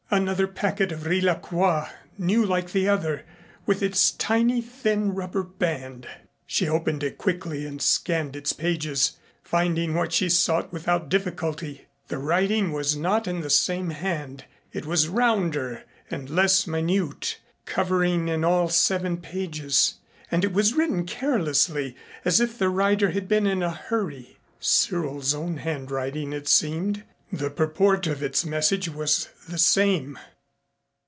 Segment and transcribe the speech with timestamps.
[0.13, 3.23] Another packet of Riz la Croix, new like the other,
[3.65, 6.05] with its tiny thin rubber band.
[6.45, 11.85] She opened it quickly and scanned its pages, finding what she sought without difficulty.
[12.09, 14.43] The writing was not in the same hand.
[14.73, 19.93] It was rounder and less minute, covering in all seven pages,
[20.29, 21.95] and it was written carelessly
[22.25, 24.35] as if the writer had been in a hurry.
[24.59, 27.05] Cyril's own handwriting it seemed.
[27.33, 30.19] The purport of its message was the same.